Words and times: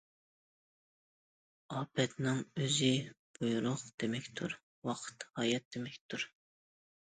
ئاپەتنىڭ 1.75 2.39
ئۆزى 2.63 2.89
بۇيرۇق 3.37 3.85
دېمەكتۇر، 4.05 4.59
ۋاقىت 4.91 5.29
ھايات 5.39 5.71
دېمەكتۇر. 5.79 6.29